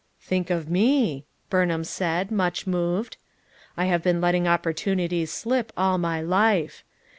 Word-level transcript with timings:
"Think 0.19 0.49
of 0.49 0.67
me!" 0.67 1.27
Burnham 1.51 1.83
said, 1.83 2.31
much 2.31 2.65
moved. 2.65 3.17
"I 3.77 3.85
have 3.85 4.01
been 4.01 4.19
letting 4.19 4.47
opportunities 4.47 5.31
slip, 5.31 5.71
all 5.77 5.99
my 5.99 6.21
life. 6.21 6.83